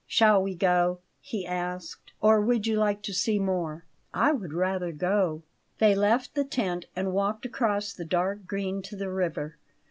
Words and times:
"Shall 0.07 0.41
we 0.41 0.55
go?" 0.55 0.97
he 1.19 1.45
asked; 1.45 2.11
"or 2.19 2.41
would 2.41 2.65
you 2.65 2.75
like 2.75 3.03
to 3.03 3.13
see 3.13 3.37
more?" 3.37 3.85
"I 4.15 4.31
would 4.31 4.51
rather 4.51 4.91
go." 4.91 5.43
They 5.77 5.93
left 5.93 6.33
the 6.33 6.43
tent, 6.43 6.85
and 6.95 7.13
walked 7.13 7.45
across 7.45 7.93
the 7.93 8.03
dark 8.03 8.47
green 8.47 8.81
to 8.81 8.95
the 8.95 9.11
river. 9.11 9.57